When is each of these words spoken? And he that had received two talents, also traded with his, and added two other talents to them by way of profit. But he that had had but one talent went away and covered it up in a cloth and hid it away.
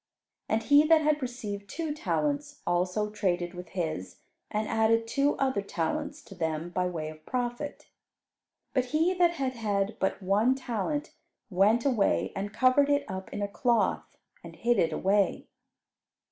And 0.49 0.63
he 0.63 0.83
that 0.85 1.01
had 1.03 1.21
received 1.21 1.69
two 1.69 1.93
talents, 1.93 2.63
also 2.65 3.11
traded 3.11 3.53
with 3.53 3.69
his, 3.77 4.17
and 4.49 4.67
added 4.67 5.05
two 5.05 5.35
other 5.37 5.61
talents 5.61 6.23
to 6.23 6.33
them 6.33 6.71
by 6.71 6.87
way 6.87 7.09
of 7.09 7.23
profit. 7.23 7.85
But 8.73 8.85
he 8.85 9.13
that 9.13 9.33
had 9.35 9.53
had 9.53 9.97
but 9.99 10.19
one 10.19 10.55
talent 10.55 11.13
went 11.51 11.85
away 11.85 12.31
and 12.35 12.51
covered 12.51 12.89
it 12.89 13.05
up 13.07 13.31
in 13.31 13.43
a 13.43 13.47
cloth 13.47 14.17
and 14.43 14.55
hid 14.55 14.79
it 14.79 14.91
away. 14.91 15.45